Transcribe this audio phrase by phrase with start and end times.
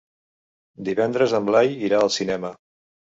[0.87, 2.51] Divendres en Blai irà al cinema.